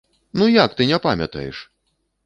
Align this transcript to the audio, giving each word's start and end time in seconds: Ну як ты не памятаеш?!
Ну 0.41 0.47
як 0.53 0.73
ты 0.79 0.89
не 0.93 1.01
памятаеш?! 1.05 1.65